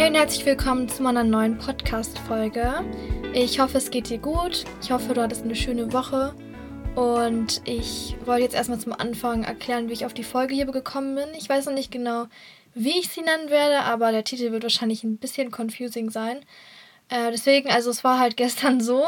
[0.00, 2.86] Hey und herzlich willkommen zu meiner neuen Podcast-Folge.
[3.34, 4.64] Ich hoffe, es geht dir gut.
[4.80, 6.34] Ich hoffe, du hattest eine schöne Woche.
[6.94, 11.16] Und ich wollte jetzt erstmal zum Anfang erklären, wie ich auf die Folge hier gekommen
[11.16, 11.28] bin.
[11.36, 12.28] Ich weiß noch nicht genau,
[12.72, 16.38] wie ich sie nennen werde, aber der Titel wird wahrscheinlich ein bisschen confusing sein.
[17.10, 19.04] Äh, deswegen, also es war halt gestern so,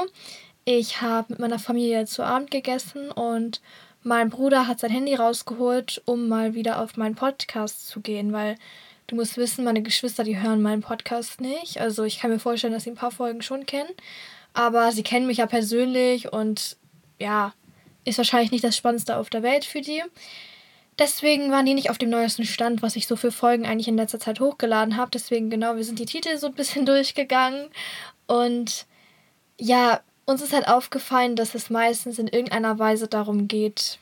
[0.67, 3.63] ich habe mit meiner Familie zu Abend gegessen und
[4.03, 8.57] mein Bruder hat sein Handy rausgeholt, um mal wieder auf meinen Podcast zu gehen, weil
[9.07, 11.81] du musst wissen, meine Geschwister, die hören meinen Podcast nicht.
[11.81, 13.91] Also ich kann mir vorstellen, dass sie ein paar Folgen schon kennen,
[14.53, 16.77] aber sie kennen mich ja persönlich und
[17.19, 17.55] ja,
[18.05, 20.03] ist wahrscheinlich nicht das Spannendste auf der Welt für die.
[20.99, 23.97] Deswegen waren die nicht auf dem neuesten Stand, was ich so für Folgen eigentlich in
[23.97, 25.11] letzter Zeit hochgeladen habe.
[25.11, 27.69] Deswegen, genau, wir sind die Titel so ein bisschen durchgegangen.
[28.27, 28.87] Und
[29.59, 33.99] ja, uns ist halt aufgefallen, dass es meistens in irgendeiner Weise darum geht,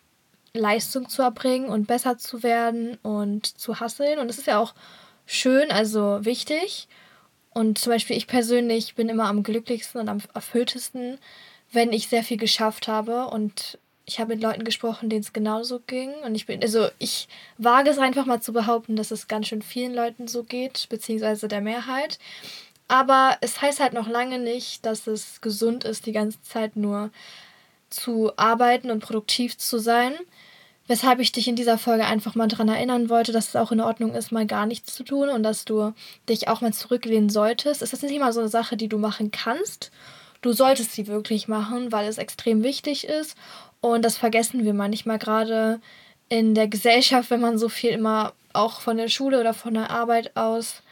[0.52, 4.18] Leistung zu erbringen und besser zu werden und zu hasseln.
[4.18, 4.74] Und das ist ja auch
[5.26, 6.88] schön, also wichtig.
[7.52, 11.18] Und zum Beispiel ich persönlich bin immer am glücklichsten und am erfülltesten,
[11.72, 15.80] wenn ich sehr viel geschafft habe und ich habe mit Leuten gesprochen, denen es genauso
[15.86, 16.12] ging.
[16.24, 19.62] Und ich bin, also ich wage es einfach mal zu behaupten, dass es ganz schön
[19.62, 22.18] vielen Leuten so geht, beziehungsweise der Mehrheit.
[22.88, 27.10] Aber es heißt halt noch lange nicht, dass es gesund ist, die ganze Zeit nur
[27.90, 30.14] zu arbeiten und produktiv zu sein.
[30.86, 33.80] Weshalb ich dich in dieser Folge einfach mal daran erinnern wollte, dass es auch in
[33.80, 35.92] Ordnung ist, mal gar nichts zu tun und dass du
[36.28, 37.80] dich auch mal zurücklehnen solltest.
[37.80, 39.92] Es ist nicht mal so eine Sache, die du machen kannst.
[40.42, 43.36] Du solltest sie wirklich machen, weil es extrem wichtig ist.
[43.80, 45.80] Und das vergessen wir manchmal gerade
[46.28, 49.90] in der Gesellschaft, wenn man so viel immer auch von der Schule oder von der
[49.90, 50.82] Arbeit aus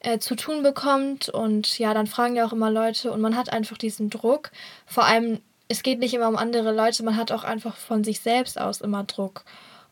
[0.00, 1.28] äh, zu tun bekommt.
[1.28, 4.50] Und ja, dann fragen ja auch immer Leute und man hat einfach diesen Druck.
[4.86, 8.20] Vor allem, es geht nicht immer um andere Leute, man hat auch einfach von sich
[8.20, 9.44] selbst aus immer Druck.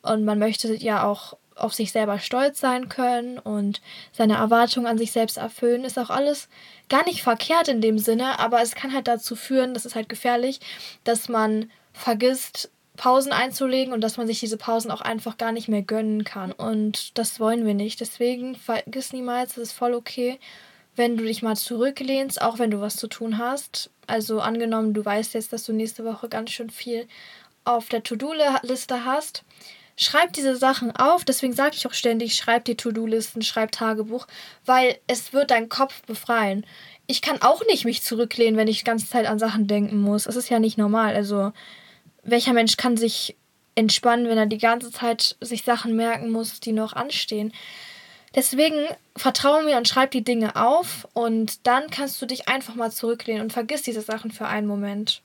[0.02, 3.80] Und man möchte ja auch auf sich selber stolz sein können und
[4.12, 6.48] seine Erwartungen an sich selbst erfüllen, ist auch alles
[6.88, 10.08] gar nicht verkehrt in dem Sinne, aber es kann halt dazu führen, das ist halt
[10.08, 10.60] gefährlich,
[11.04, 15.68] dass man vergisst, Pausen einzulegen und dass man sich diese Pausen auch einfach gar nicht
[15.68, 16.52] mehr gönnen kann.
[16.52, 17.98] Und das wollen wir nicht.
[18.00, 20.38] Deswegen vergiss niemals, es ist voll okay,
[21.00, 23.88] wenn du dich mal zurücklehnst, auch wenn du was zu tun hast.
[24.06, 27.08] Also angenommen, du weißt jetzt, dass du nächste Woche ganz schön viel
[27.64, 29.42] auf der To-Do-Liste hast.
[29.96, 34.26] Schreib diese Sachen auf, deswegen sage ich auch ständig, schreib die To-Do-Listen, schreib Tagebuch,
[34.66, 36.66] weil es wird deinen Kopf befreien.
[37.06, 40.24] Ich kann auch nicht mich zurücklehnen, wenn ich die ganze Zeit an Sachen denken muss.
[40.24, 41.14] Das ist ja nicht normal.
[41.14, 41.52] Also
[42.24, 43.38] welcher Mensch kann sich
[43.74, 47.54] entspannen, wenn er die ganze Zeit sich Sachen merken muss, die noch anstehen?
[48.34, 48.86] Deswegen
[49.16, 53.42] vertraue mir und schreib die Dinge auf und dann kannst du dich einfach mal zurücklehnen
[53.42, 55.22] und vergiss diese Sachen für einen Moment.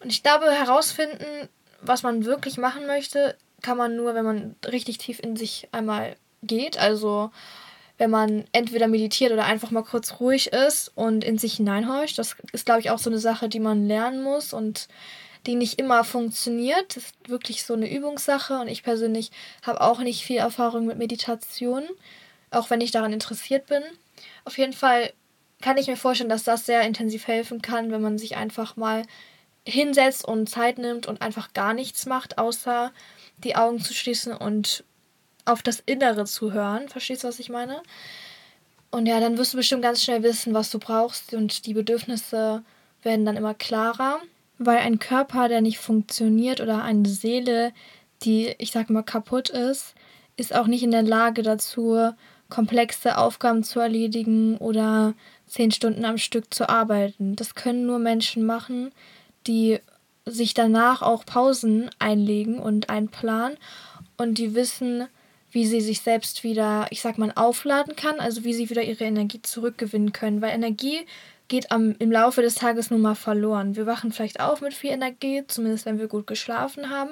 [0.00, 1.48] Und ich glaube, herausfinden,
[1.80, 6.16] was man wirklich machen möchte, kann man nur, wenn man richtig tief in sich einmal
[6.42, 6.78] geht.
[6.78, 7.30] Also
[7.98, 12.18] wenn man entweder meditiert oder einfach mal kurz ruhig ist und in sich hineinhorcht.
[12.18, 14.88] Das ist, glaube ich, auch so eine Sache, die man lernen muss und
[15.46, 16.96] die nicht immer funktioniert.
[16.96, 19.30] Das ist wirklich so eine Übungssache und ich persönlich
[19.62, 21.84] habe auch nicht viel Erfahrung mit Meditation,
[22.50, 23.82] auch wenn ich daran interessiert bin.
[24.44, 25.12] Auf jeden Fall
[25.60, 29.02] kann ich mir vorstellen, dass das sehr intensiv helfen kann, wenn man sich einfach mal
[29.66, 32.92] hinsetzt und Zeit nimmt und einfach gar nichts macht, außer
[33.38, 34.84] die Augen zu schließen und
[35.44, 36.88] auf das Innere zu hören.
[36.88, 37.82] Verstehst du, was ich meine?
[38.90, 42.62] Und ja, dann wirst du bestimmt ganz schnell wissen, was du brauchst und die Bedürfnisse
[43.02, 44.20] werden dann immer klarer
[44.58, 47.72] weil ein Körper, der nicht funktioniert oder eine Seele,
[48.22, 49.94] die, ich sag mal, kaputt ist,
[50.36, 52.12] ist auch nicht in der Lage dazu,
[52.48, 55.14] komplexe Aufgaben zu erledigen oder
[55.46, 57.36] zehn Stunden am Stück zu arbeiten.
[57.36, 58.92] Das können nur Menschen machen,
[59.46, 59.78] die
[60.24, 63.56] sich danach auch Pausen einlegen und einplanen
[64.16, 65.06] und die wissen,
[65.52, 69.04] wie sie sich selbst wieder, ich sag mal, aufladen kann, also wie sie wieder ihre
[69.04, 71.06] Energie zurückgewinnen können, weil Energie
[71.48, 73.76] geht am, im Laufe des Tages nun mal verloren.
[73.76, 77.10] Wir wachen vielleicht auf mit viel Energie, zumindest wenn wir gut geschlafen haben.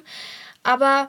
[0.64, 1.08] Aber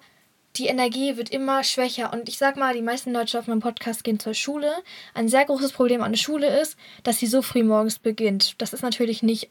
[0.58, 2.14] die Energie wird immer schwächer.
[2.14, 4.72] Und ich sag mal, die meisten Leute auf meinem Podcast gehen zur Schule.
[5.14, 8.62] Ein sehr großes Problem an der Schule ist, dass sie so früh morgens beginnt.
[8.62, 9.50] Das ist natürlich nicht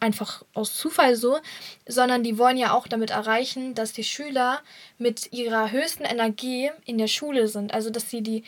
[0.00, 1.38] einfach aus Zufall so,
[1.86, 4.60] sondern die wollen ja auch damit erreichen, dass die Schüler
[4.98, 7.72] mit ihrer höchsten Energie in der Schule sind.
[7.72, 8.42] Also, dass sie die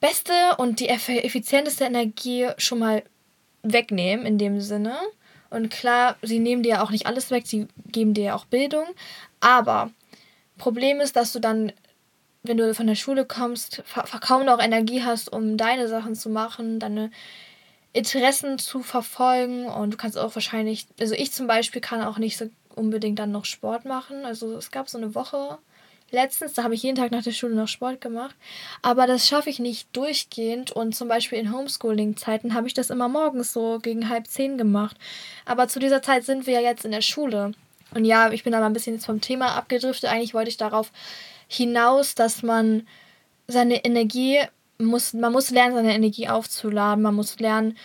[0.00, 3.02] beste und die effizienteste Energie schon mal
[3.62, 4.96] wegnehmen in dem Sinne.
[5.48, 8.44] Und klar, sie nehmen dir ja auch nicht alles weg, sie geben dir ja auch
[8.44, 8.86] Bildung.
[9.40, 9.90] Aber
[10.62, 11.72] Problem ist, dass du dann,
[12.44, 13.82] wenn du von der Schule kommst,
[14.20, 17.10] kaum noch Energie hast, um deine Sachen zu machen, deine
[17.92, 19.66] Interessen zu verfolgen.
[19.66, 23.32] Und du kannst auch wahrscheinlich, also ich zum Beispiel kann auch nicht so unbedingt dann
[23.32, 24.24] noch Sport machen.
[24.24, 25.58] Also es gab so eine Woche
[26.12, 28.36] letztens, da habe ich jeden Tag nach der Schule noch Sport gemacht,
[28.82, 33.08] aber das schaffe ich nicht durchgehend und zum Beispiel in Homeschooling-Zeiten habe ich das immer
[33.08, 34.96] morgens so gegen halb zehn gemacht.
[35.44, 37.52] Aber zu dieser Zeit sind wir ja jetzt in der Schule.
[37.94, 40.10] Und ja, ich bin aber ein bisschen jetzt vom Thema abgedriftet.
[40.10, 40.92] Eigentlich wollte ich darauf
[41.48, 42.86] hinaus, dass man
[43.46, 44.40] seine Energie
[44.78, 47.02] muss, man muss lernen, seine Energie aufzuladen.
[47.02, 47.76] Man muss lernen,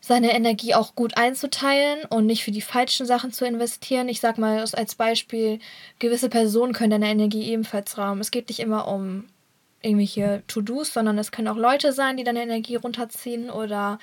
[0.00, 4.08] seine Energie auch gut einzuteilen und nicht für die falschen Sachen zu investieren.
[4.08, 5.58] Ich sag mal als Beispiel,
[5.98, 8.20] gewisse Personen können deine Energie ebenfalls rauben.
[8.20, 9.24] Es geht nicht immer um
[9.82, 13.98] irgendwelche To-Dos, sondern es können auch Leute sein, die deine Energie runterziehen oder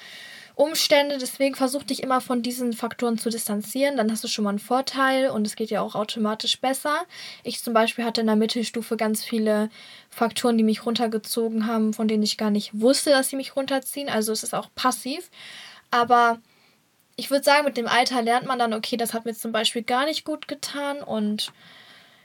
[0.55, 1.17] Umstände.
[1.17, 3.97] Deswegen versuch dich immer von diesen Faktoren zu distanzieren.
[3.97, 7.03] Dann hast du schon mal einen Vorteil und es geht ja auch automatisch besser.
[7.43, 9.69] Ich zum Beispiel hatte in der Mittelstufe ganz viele
[10.09, 14.09] Faktoren, die mich runtergezogen haben, von denen ich gar nicht wusste, dass sie mich runterziehen.
[14.09, 15.29] Also es ist auch passiv.
[15.91, 16.39] Aber
[17.15, 19.83] ich würde sagen, mit dem Alter lernt man dann, okay, das hat mir zum Beispiel
[19.83, 21.51] gar nicht gut getan und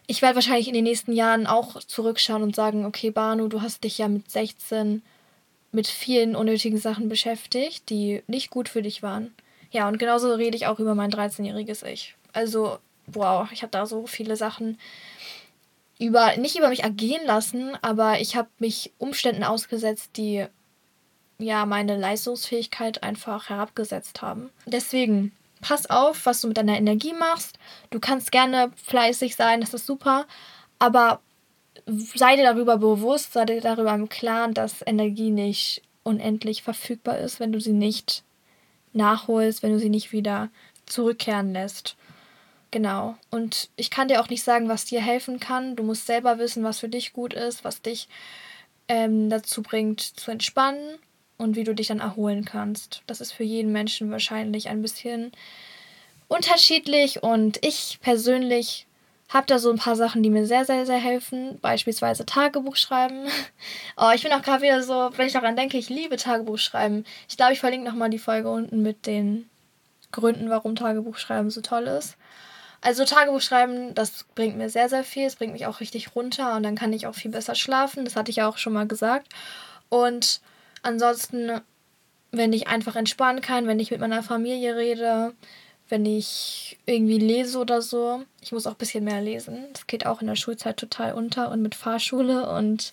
[0.06, 3.84] ich werde wahrscheinlich in den nächsten Jahren auch zurückschauen und sagen, okay, Banu, du hast
[3.84, 5.02] dich ja mit 16
[5.72, 9.34] mit vielen unnötigen Sachen beschäftigt, die nicht gut für dich waren.
[9.70, 12.14] Ja, und genauso rede ich auch über mein 13-jähriges Ich.
[12.32, 14.78] Also, wow, ich habe da so viele Sachen
[15.98, 20.46] über, nicht über mich ergehen lassen, aber ich habe mich Umständen ausgesetzt, die
[21.38, 24.50] ja meine Leistungsfähigkeit einfach herabgesetzt haben.
[24.66, 27.58] Deswegen pass auf, was du mit deiner Energie machst.
[27.90, 30.26] Du kannst gerne fleißig sein, das ist super,
[30.78, 31.20] aber
[31.86, 37.40] sei dir darüber bewusst, sei dir darüber im Klaren, dass Energie nicht unendlich verfügbar ist,
[37.40, 38.22] wenn du sie nicht
[38.92, 40.50] nachholst, wenn du sie nicht wieder
[40.86, 41.96] zurückkehren lässt.
[42.70, 43.16] Genau.
[43.30, 45.76] Und ich kann dir auch nicht sagen, was dir helfen kann.
[45.76, 48.08] Du musst selber wissen, was für dich gut ist, was dich
[48.88, 50.98] ähm, dazu bringt, zu entspannen
[51.38, 53.02] und wie du dich dann erholen kannst.
[53.06, 55.32] Das ist für jeden Menschen wahrscheinlich ein bisschen
[56.26, 58.86] unterschiedlich und ich persönlich
[59.28, 61.58] habe da so ein paar Sachen, die mir sehr, sehr, sehr helfen.
[61.60, 63.26] Beispielsweise Tagebuch schreiben.
[64.00, 67.04] Oh, ich bin auch gerade wieder so, wenn ich daran denke, ich liebe Tagebuch schreiben.
[67.28, 69.50] Ich glaube, ich verlinke nochmal die Folge unten mit den
[70.12, 72.16] Gründen, warum Tagebuch schreiben so toll ist.
[72.80, 75.26] Also Tagebuch schreiben, das bringt mir sehr, sehr viel.
[75.26, 78.04] Es bringt mich auch richtig runter und dann kann ich auch viel besser schlafen.
[78.04, 79.26] Das hatte ich ja auch schon mal gesagt.
[79.88, 80.40] Und
[80.82, 81.60] Ansonsten,
[82.30, 85.34] wenn ich einfach entspannen kann, wenn ich mit meiner Familie rede,
[85.88, 88.22] wenn ich irgendwie lese oder so.
[88.40, 89.66] Ich muss auch ein bisschen mehr lesen.
[89.72, 92.92] Das geht auch in der Schulzeit total unter und mit Fahrschule und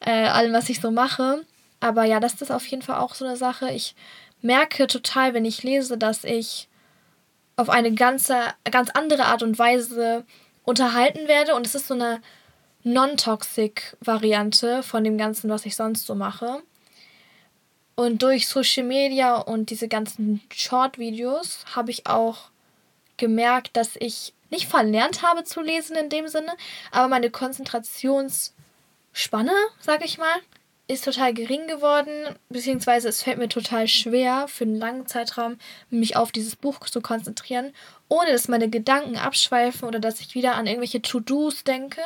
[0.00, 1.44] äh, allem, was ich so mache.
[1.80, 3.70] Aber ja, das ist auf jeden Fall auch so eine Sache.
[3.70, 3.94] Ich
[4.42, 6.68] merke total, wenn ich lese, dass ich
[7.56, 8.36] auf eine ganze,
[8.70, 10.24] ganz andere Art und Weise
[10.64, 11.54] unterhalten werde.
[11.54, 12.20] Und es ist so eine
[12.84, 16.62] non-toxic Variante von dem Ganzen, was ich sonst so mache.
[18.00, 22.48] Und durch Social Media und diese ganzen Short-Videos habe ich auch
[23.18, 26.54] gemerkt, dass ich nicht verlernt habe zu lesen in dem Sinne,
[26.92, 30.34] aber meine Konzentrationsspanne, sage ich mal,
[30.88, 35.58] ist total gering geworden, beziehungsweise es fällt mir total schwer, für einen langen Zeitraum
[35.90, 37.74] mich auf dieses Buch zu konzentrieren,
[38.08, 42.00] ohne dass meine Gedanken abschweifen oder dass ich wieder an irgendwelche To-Dos denke.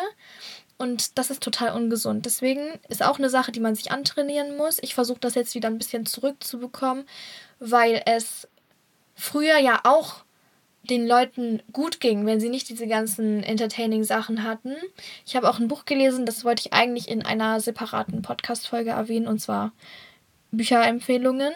[0.77, 2.27] Und das ist total ungesund.
[2.27, 4.79] Deswegen ist auch eine Sache, die man sich antrainieren muss.
[4.83, 7.05] Ich versuche das jetzt wieder ein bisschen zurückzubekommen,
[7.61, 8.49] weil es
[9.15, 10.25] früher ja auch
[10.83, 14.75] den Leuten gut ging, wenn sie nicht diese ganzen entertaining Sachen hatten.
[15.25, 19.27] Ich habe auch ein Buch gelesen, das wollte ich eigentlich in einer separaten Podcast-Folge erwähnen,
[19.27, 19.73] und zwar
[20.55, 21.53] Bücherempfehlungen.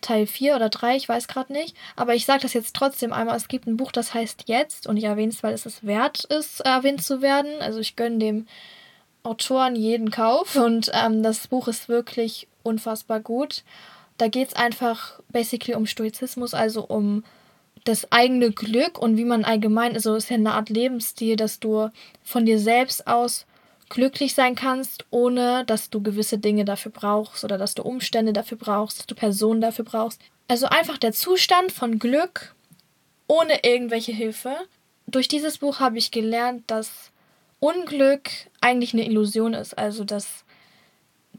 [0.00, 1.76] Teil 4 oder 3, ich weiß gerade nicht.
[1.94, 3.36] Aber ich sage das jetzt trotzdem einmal.
[3.36, 6.24] Es gibt ein Buch, das heißt Jetzt und ich erwähne es, weil es es wert
[6.24, 7.60] ist, erwähnt zu werden.
[7.60, 8.46] Also ich gönne dem
[9.22, 13.62] Autoren jeden Kauf und ähm, das Buch ist wirklich unfassbar gut.
[14.16, 17.24] Da geht es einfach basically um Stoizismus, also um
[17.84, 21.60] das eigene Glück und wie man allgemein, also es ist ja eine Art Lebensstil, dass
[21.60, 21.90] du
[22.22, 23.46] von dir selbst aus
[23.90, 28.56] glücklich sein kannst, ohne dass du gewisse Dinge dafür brauchst oder dass du Umstände dafür
[28.56, 30.22] brauchst, dass du Personen dafür brauchst.
[30.48, 32.54] Also einfach der Zustand von Glück
[33.26, 34.56] ohne irgendwelche Hilfe.
[35.06, 37.10] Durch dieses Buch habe ich gelernt, dass
[37.58, 38.30] Unglück
[38.60, 39.76] eigentlich eine Illusion ist.
[39.76, 40.44] Also dass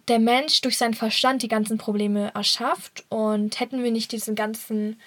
[0.07, 4.99] der Mensch durch seinen Verstand die ganzen Probleme erschafft und hätten wir nicht diesen ganzen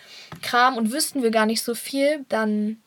[0.42, 2.78] Kram und wüssten wir gar nicht so viel, dann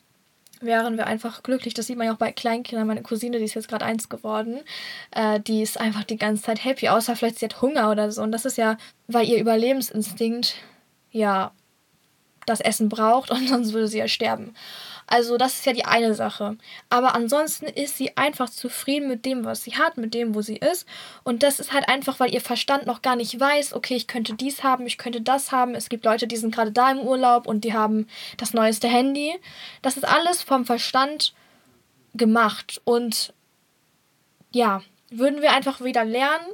[0.60, 1.74] wären wir einfach glücklich.
[1.74, 2.86] Das sieht man ja auch bei Kleinkindern.
[2.86, 4.60] Meine Cousine, die ist jetzt gerade eins geworden,
[5.10, 8.22] äh, die ist einfach die ganze Zeit happy, außer vielleicht sie hat Hunger oder so.
[8.22, 10.56] Und das ist ja, weil ihr Überlebensinstinkt
[11.10, 11.52] ja
[12.46, 14.54] das Essen braucht und sonst würde sie ja sterben.
[15.10, 16.58] Also das ist ja die eine Sache.
[16.90, 20.56] Aber ansonsten ist sie einfach zufrieden mit dem, was sie hat, mit dem, wo sie
[20.56, 20.86] ist.
[21.24, 24.34] Und das ist halt einfach, weil ihr Verstand noch gar nicht weiß, okay, ich könnte
[24.34, 25.74] dies haben, ich könnte das haben.
[25.74, 29.34] Es gibt Leute, die sind gerade da im Urlaub und die haben das neueste Handy.
[29.80, 31.32] Das ist alles vom Verstand
[32.14, 32.82] gemacht.
[32.84, 33.32] Und
[34.52, 36.46] ja, würden wir einfach wieder lernen,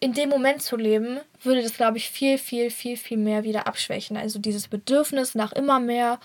[0.00, 3.66] in dem Moment zu leben, würde das, glaube ich, viel, viel, viel, viel mehr wieder
[3.66, 4.16] abschwächen.
[4.16, 6.18] Also dieses Bedürfnis nach immer mehr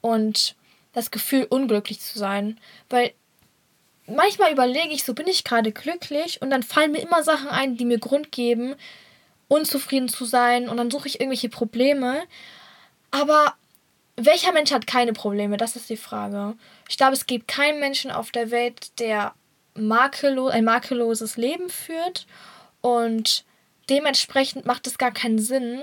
[0.00, 0.56] und
[0.92, 2.58] das Gefühl, unglücklich zu sein.
[2.90, 3.12] Weil
[4.06, 7.76] manchmal überlege ich, so bin ich gerade glücklich und dann fallen mir immer Sachen ein,
[7.76, 8.74] die mir Grund geben,
[9.48, 12.22] unzufrieden zu sein und dann suche ich irgendwelche Probleme.
[13.10, 13.54] Aber
[14.16, 15.56] welcher Mensch hat keine Probleme?
[15.56, 16.54] Das ist die Frage.
[16.88, 19.34] Ich glaube, es gibt keinen Menschen auf der Welt, der
[19.74, 22.26] makello ein makelloses Leben führt
[22.82, 23.44] und
[23.88, 25.82] dementsprechend macht es gar keinen Sinn,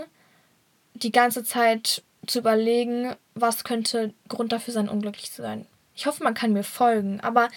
[0.93, 5.65] die ganze Zeit zu überlegen, was könnte Grund dafür sein, unglücklich zu sein.
[5.95, 7.49] Ich hoffe, man kann mir folgen, aber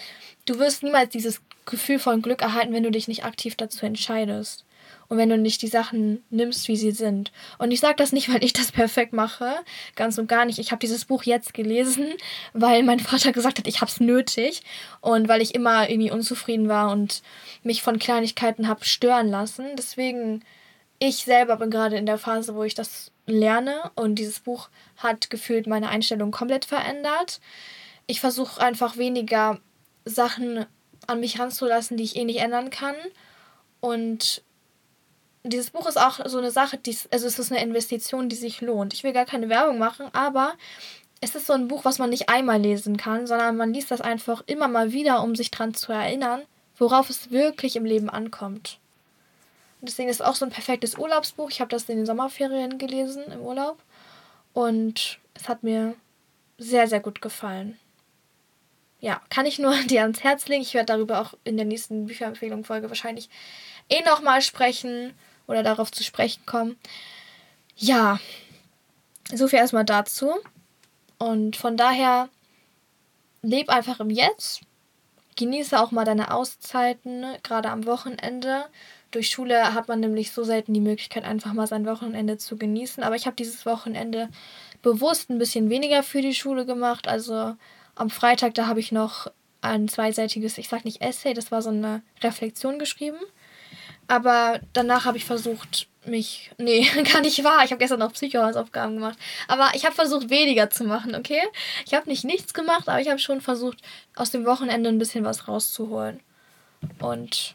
[0.47, 4.65] du wirst niemals dieses Gefühl von Glück erhalten, wenn du dich nicht aktiv dazu entscheidest
[5.09, 7.33] und wenn du nicht die Sachen nimmst, wie sie sind.
[7.59, 9.57] Und ich sage das nicht, weil ich das perfekt mache,
[9.95, 10.59] ganz und gar nicht.
[10.59, 12.15] Ich habe dieses Buch jetzt gelesen,
[12.53, 14.63] weil mein Vater gesagt hat, ich habe es nötig
[15.01, 17.23] und weil ich immer irgendwie unzufrieden war und
[17.63, 19.67] mich von Kleinigkeiten habe stören lassen.
[19.77, 20.43] Deswegen,
[21.05, 25.31] ich selber bin gerade in der Phase, wo ich das lerne und dieses Buch hat
[25.31, 27.41] gefühlt meine Einstellung komplett verändert.
[28.07, 29.59] Ich versuche einfach weniger
[30.05, 30.65] Sachen
[31.09, 32.95] an mich ranzulassen, die ich eh nicht ändern kann
[33.81, 34.45] und
[35.43, 38.61] dieses Buch ist auch so eine Sache, die, also es ist eine Investition, die sich
[38.61, 38.95] lohnt.
[38.95, 40.55] Ich will gar keine Werbung machen, aber
[41.21, 44.01] es ist so ein Buch, was man nicht einmal lesen kann, sondern man liest das
[44.01, 46.43] einfach immer mal wieder, um sich daran zu erinnern,
[46.77, 48.79] worauf es wirklich im Leben ankommt.
[49.83, 51.51] Deswegen ist es auch so ein perfektes Urlaubsbuch.
[51.51, 53.83] Ich habe das in den Sommerferien gelesen im Urlaub
[54.53, 55.95] und es hat mir
[56.57, 57.79] sehr, sehr gut gefallen.
[59.01, 60.63] Ja, kann ich nur dir ans Herz legen.
[60.63, 63.29] Ich werde darüber auch in der nächsten Bücherempfehlung-Folge wahrscheinlich
[63.89, 65.15] eh nochmal sprechen
[65.49, 66.79] oder darauf zu sprechen kommen.
[67.77, 68.21] Ja,
[69.35, 70.33] so viel erstmal dazu.
[71.19, 72.29] Und von daher,
[73.43, 74.61] leb einfach im Jetzt.
[75.43, 78.67] Genieße auch mal deine Auszeiten, gerade am Wochenende.
[79.11, 83.03] Durch Schule hat man nämlich so selten die Möglichkeit, einfach mal sein Wochenende zu genießen.
[83.03, 84.29] Aber ich habe dieses Wochenende
[84.83, 87.09] bewusst ein bisschen weniger für die Schule gemacht.
[87.09, 87.57] Also
[87.97, 89.33] am Freitag, da habe ich noch
[89.63, 93.19] ein zweiseitiges, ich sag nicht Essay, das war so eine Reflexion geschrieben.
[94.09, 96.51] Aber danach habe ich versucht, mich.
[96.59, 97.65] Nee, gar nicht wahr.
[97.65, 99.19] Ich habe gestern noch Psychohausaufgaben gemacht.
[99.49, 101.41] Aber ich habe versucht, weniger zu machen, okay?
[101.87, 103.79] Ich habe nicht nichts gemacht, aber ich habe schon versucht,
[104.17, 106.21] aus dem Wochenende ein bisschen was rauszuholen.
[107.01, 107.55] Und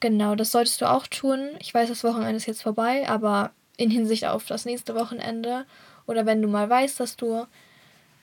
[0.00, 1.50] genau, das solltest du auch tun.
[1.58, 5.66] Ich weiß, das Wochenende ist jetzt vorbei, aber in Hinsicht auf das nächste Wochenende
[6.06, 7.46] oder wenn du mal weißt, dass du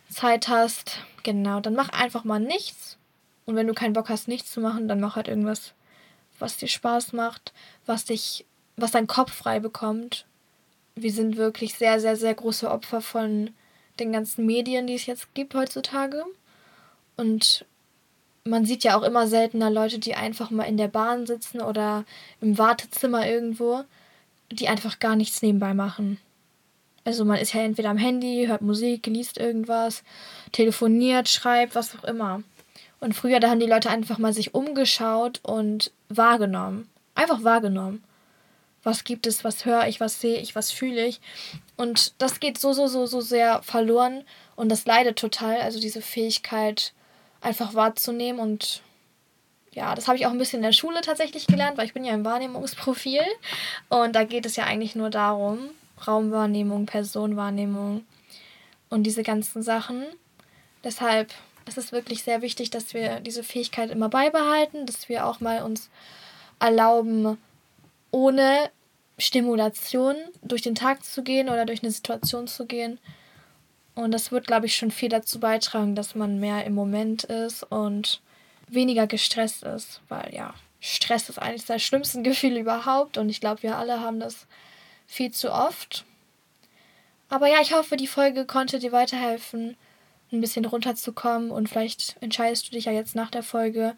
[0.09, 2.97] Zeit hast, genau, dann mach einfach mal nichts.
[3.45, 5.73] Und wenn du keinen Bock hast, nichts zu machen, dann mach halt irgendwas
[6.41, 7.53] was dir Spaß macht,
[7.85, 8.45] was dich,
[8.75, 10.25] was dein Kopf frei bekommt.
[10.95, 13.51] Wir sind wirklich sehr, sehr, sehr große Opfer von
[13.99, 16.23] den ganzen Medien, die es jetzt gibt heutzutage.
[17.15, 17.65] Und
[18.43, 22.05] man sieht ja auch immer seltener Leute, die einfach mal in der Bahn sitzen oder
[22.41, 23.83] im Wartezimmer irgendwo,
[24.51, 26.17] die einfach gar nichts nebenbei machen.
[27.03, 30.03] Also man ist ja entweder am Handy, hört Musik, liest irgendwas,
[30.51, 32.43] telefoniert, schreibt, was auch immer.
[33.01, 36.87] Und früher, da haben die Leute einfach mal sich umgeschaut und wahrgenommen.
[37.15, 38.03] Einfach wahrgenommen.
[38.83, 41.19] Was gibt es, was höre ich, was sehe ich, was fühle ich.
[41.75, 44.23] Und das geht so, so, so, so sehr verloren
[44.55, 45.61] und das leidet total.
[45.61, 46.93] Also diese Fähigkeit,
[47.41, 48.39] einfach wahrzunehmen.
[48.39, 48.81] Und
[49.71, 52.05] ja, das habe ich auch ein bisschen in der Schule tatsächlich gelernt, weil ich bin
[52.05, 53.21] ja im Wahrnehmungsprofil.
[53.89, 55.71] Und da geht es ja eigentlich nur darum,
[56.07, 58.05] Raumwahrnehmung, Personenwahrnehmung
[58.89, 60.05] und diese ganzen Sachen.
[60.83, 61.33] Deshalb
[61.65, 65.63] es ist wirklich sehr wichtig, dass wir diese Fähigkeit immer beibehalten, dass wir auch mal
[65.63, 65.89] uns
[66.59, 67.37] erlauben,
[68.11, 68.69] ohne
[69.17, 72.99] Stimulation durch den Tag zu gehen oder durch eine Situation zu gehen.
[73.95, 77.63] Und das wird, glaube ich, schon viel dazu beitragen, dass man mehr im Moment ist
[77.63, 78.21] und
[78.67, 83.63] weniger gestresst ist, weil ja, Stress ist eines der schlimmsten Gefühle überhaupt und ich glaube,
[83.63, 84.47] wir alle haben das
[85.07, 86.05] viel zu oft.
[87.29, 89.77] Aber ja, ich hoffe, die Folge konnte dir weiterhelfen,
[90.31, 93.95] ein bisschen runterzukommen und vielleicht entscheidest du dich ja jetzt nach der Folge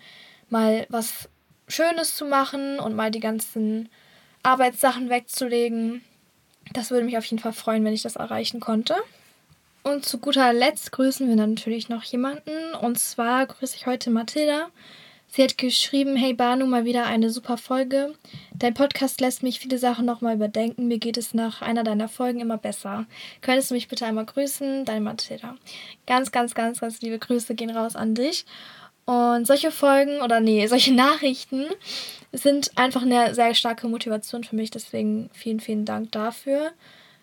[0.50, 1.30] mal was
[1.68, 3.90] Schönes zu machen und mal die ganzen
[4.44, 6.02] Arbeitssachen wegzulegen.
[6.74, 8.96] Das würde mich auf jeden Fall freuen, wenn ich das erreichen konnte.
[9.84, 12.74] Und zu guter Letzt grüßen wir natürlich noch jemanden.
[12.82, 14.68] Und zwar grüße ich heute Mathilda.
[15.36, 18.14] Sie hat geschrieben, hey Banu, mal wieder eine super Folge.
[18.54, 20.88] Dein Podcast lässt mich viele Sachen nochmal überdenken.
[20.88, 23.08] Mir geht es nach einer deiner Folgen immer besser.
[23.42, 24.86] Könntest du mich bitte einmal grüßen?
[24.86, 25.56] Deine Mathilda.
[26.06, 28.46] Ganz, ganz, ganz, ganz liebe Grüße gehen raus an dich.
[29.06, 31.66] Und solche Folgen oder nee, solche Nachrichten
[32.32, 34.70] sind einfach eine sehr starke Motivation für mich.
[34.70, 36.74] Deswegen vielen, vielen Dank dafür.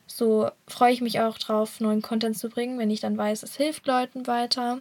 [0.09, 3.55] So freue ich mich auch drauf, neuen Content zu bringen, wenn ich dann weiß, es
[3.55, 4.81] hilft Leuten weiter.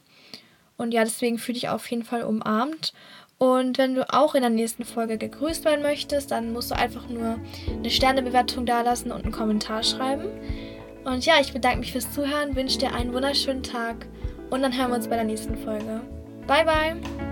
[0.80, 2.94] Und ja, deswegen fühle ich auf jeden Fall umarmt.
[3.38, 7.08] Und wenn du auch in der nächsten Folge gegrüßt werden möchtest, dann musst du einfach
[7.10, 10.30] nur eine Sternebewertung dalassen und einen Kommentar schreiben.
[11.04, 14.08] Und ja, ich bedanke mich fürs Zuhören, wünsche dir einen wunderschönen Tag
[14.50, 16.02] und dann hören wir uns bei der nächsten Folge.
[16.48, 17.29] Bye, bye!